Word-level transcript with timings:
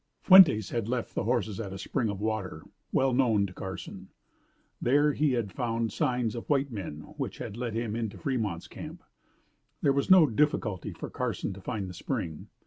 Fuentes 0.23 0.71
had 0.71 0.87
left 0.89 1.13
the 1.13 1.25
horses 1.25 1.59
at 1.59 1.71
a 1.73 1.77
spring 1.77 2.09
of 2.09 2.19
water, 2.19 2.63
well 2.91 3.13
known 3.13 3.45
to 3.45 3.53
Carson. 3.53 4.09
There 4.81 5.13
he 5.13 5.33
had 5.33 5.51
found 5.51 5.93
signs 5.93 6.33
of 6.33 6.49
white 6.49 6.71
men 6.71 7.01
which 7.17 7.37
had 7.37 7.55
led 7.55 7.75
him 7.75 7.95
into 7.95 8.17
Fremont's 8.17 8.67
camp. 8.67 9.03
There 9.83 9.93
was 9.93 10.09
no 10.09 10.25
difficulty 10.25 10.91
for 10.91 11.11
Carson 11.11 11.53
to 11.53 11.61
find 11.61 11.87
the 11.87 11.93
spring. 11.93 12.47